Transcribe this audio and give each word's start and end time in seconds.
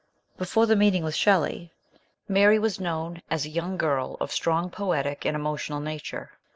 Before 0.35 0.65
the 0.65 0.75
meeting 0.75 1.03
with 1.03 1.13
Shelley, 1.13 1.71
Mary 2.27 2.57
was 2.57 2.79
known 2.79 3.21
32 3.21 3.21
MRS. 3.21 3.21
SHELLEY. 3.29 3.33
as 3.35 3.45
a 3.45 3.49
young 3.49 3.77
girl 3.77 4.17
of 4.19 4.31
strong 4.31 4.71
poetic 4.71 5.25
and 5.25 5.35
emotional 5.35 5.79
nature. 5.79 6.31